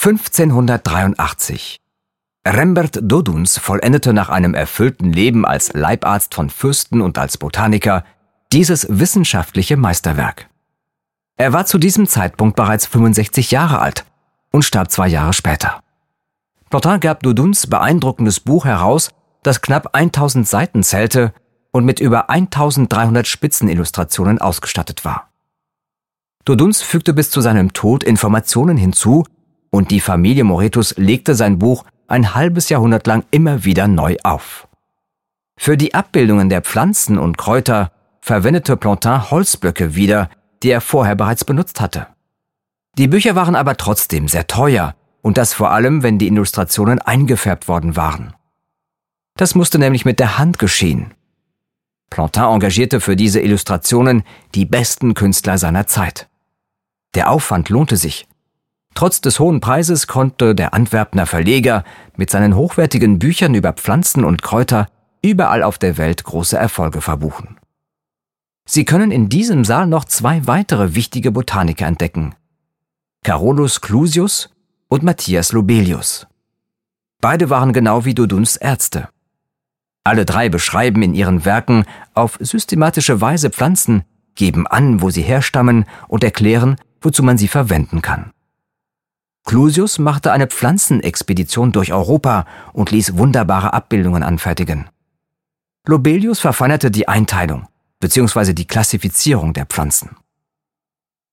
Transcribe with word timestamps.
1583. 0.00 1.80
Rembert 2.46 3.00
Doduns 3.02 3.58
vollendete 3.58 4.12
nach 4.12 4.28
einem 4.28 4.54
erfüllten 4.54 5.12
Leben 5.12 5.44
als 5.44 5.72
Leibarzt 5.72 6.34
von 6.36 6.50
Fürsten 6.50 7.00
und 7.00 7.18
als 7.18 7.36
Botaniker 7.36 8.04
dieses 8.52 8.86
wissenschaftliche 8.88 9.76
Meisterwerk. 9.76 10.48
Er 11.36 11.52
war 11.52 11.66
zu 11.66 11.78
diesem 11.78 12.06
Zeitpunkt 12.06 12.54
bereits 12.54 12.86
65 12.86 13.50
Jahre 13.50 13.80
alt 13.80 14.04
und 14.52 14.64
starb 14.64 14.92
zwei 14.92 15.08
Jahre 15.08 15.32
später. 15.32 15.80
Plantin 16.70 17.00
gab 17.00 17.24
Doduns 17.24 17.66
beeindruckendes 17.66 18.38
Buch 18.38 18.66
heraus, 18.66 19.10
das 19.42 19.62
knapp 19.62 19.96
1000 19.96 20.46
Seiten 20.46 20.84
zählte 20.84 21.34
und 21.72 21.84
mit 21.84 21.98
über 21.98 22.30
1300 22.30 23.26
Spitzenillustrationen 23.26 24.40
ausgestattet 24.40 25.04
war. 25.04 25.32
Doduns 26.44 26.82
fügte 26.82 27.14
bis 27.14 27.30
zu 27.30 27.40
seinem 27.40 27.72
Tod 27.72 28.04
Informationen 28.04 28.76
hinzu 28.76 29.24
und 29.78 29.92
die 29.92 30.00
Familie 30.00 30.42
Moretus 30.42 30.96
legte 30.96 31.36
sein 31.36 31.60
Buch 31.60 31.84
ein 32.08 32.34
halbes 32.34 32.68
Jahrhundert 32.68 33.06
lang 33.06 33.24
immer 33.30 33.62
wieder 33.62 33.86
neu 33.86 34.16
auf. 34.24 34.66
Für 35.56 35.76
die 35.76 35.94
Abbildungen 35.94 36.48
der 36.48 36.62
Pflanzen 36.62 37.16
und 37.16 37.38
Kräuter 37.38 37.92
verwendete 38.20 38.76
Plantin 38.76 39.30
Holzblöcke 39.30 39.94
wieder, 39.94 40.30
die 40.64 40.70
er 40.70 40.80
vorher 40.80 41.14
bereits 41.14 41.44
benutzt 41.44 41.80
hatte. 41.80 42.08
Die 42.96 43.06
Bücher 43.06 43.36
waren 43.36 43.54
aber 43.54 43.76
trotzdem 43.76 44.26
sehr 44.26 44.48
teuer, 44.48 44.96
und 45.22 45.38
das 45.38 45.54
vor 45.54 45.70
allem, 45.70 46.02
wenn 46.02 46.18
die 46.18 46.26
Illustrationen 46.26 46.98
eingefärbt 46.98 47.68
worden 47.68 47.94
waren. 47.94 48.34
Das 49.36 49.54
musste 49.54 49.78
nämlich 49.78 50.04
mit 50.04 50.18
der 50.18 50.38
Hand 50.38 50.58
geschehen. 50.58 51.14
Plantin 52.10 52.42
engagierte 52.42 53.00
für 53.00 53.14
diese 53.14 53.40
Illustrationen 53.40 54.24
die 54.56 54.64
besten 54.64 55.14
Künstler 55.14 55.56
seiner 55.56 55.86
Zeit. 55.86 56.28
Der 57.14 57.30
Aufwand 57.30 57.68
lohnte 57.68 57.96
sich. 57.96 58.26
Trotz 58.98 59.20
des 59.20 59.38
hohen 59.38 59.60
Preises 59.60 60.08
konnte 60.08 60.56
der 60.56 60.74
Antwerpner 60.74 61.24
Verleger 61.24 61.84
mit 62.16 62.30
seinen 62.30 62.56
hochwertigen 62.56 63.20
Büchern 63.20 63.54
über 63.54 63.72
Pflanzen 63.72 64.24
und 64.24 64.42
Kräuter 64.42 64.88
überall 65.22 65.62
auf 65.62 65.78
der 65.78 65.98
Welt 65.98 66.24
große 66.24 66.58
Erfolge 66.58 67.00
verbuchen. 67.00 67.58
Sie 68.66 68.84
können 68.84 69.12
in 69.12 69.28
diesem 69.28 69.64
Saal 69.64 69.86
noch 69.86 70.04
zwei 70.04 70.48
weitere 70.48 70.96
wichtige 70.96 71.30
Botaniker 71.30 71.86
entdecken. 71.86 72.34
Carolus 73.22 73.80
Clusius 73.80 74.50
und 74.88 75.04
Matthias 75.04 75.52
Lobelius. 75.52 76.26
Beide 77.20 77.50
waren 77.50 77.72
genau 77.72 78.04
wie 78.04 78.14
Doduns 78.14 78.56
Ärzte. 78.56 79.10
Alle 80.02 80.24
drei 80.24 80.48
beschreiben 80.48 81.02
in 81.02 81.14
ihren 81.14 81.44
Werken 81.44 81.84
auf 82.14 82.36
systematische 82.40 83.20
Weise 83.20 83.50
Pflanzen, 83.50 84.02
geben 84.34 84.66
an, 84.66 85.02
wo 85.02 85.10
sie 85.10 85.22
herstammen 85.22 85.84
und 86.08 86.24
erklären, 86.24 86.80
wozu 87.00 87.22
man 87.22 87.38
sie 87.38 87.46
verwenden 87.46 88.02
kann. 88.02 88.32
Clusius 89.48 89.98
machte 89.98 90.30
eine 90.30 90.46
Pflanzenexpedition 90.46 91.72
durch 91.72 91.94
Europa 91.94 92.44
und 92.74 92.90
ließ 92.90 93.16
wunderbare 93.16 93.72
Abbildungen 93.72 94.22
anfertigen. 94.22 94.90
Lobelius 95.86 96.38
verfeinerte 96.38 96.90
die 96.90 97.08
Einteilung 97.08 97.66
bzw. 97.98 98.52
die 98.52 98.66
Klassifizierung 98.66 99.54
der 99.54 99.64
Pflanzen. 99.64 100.10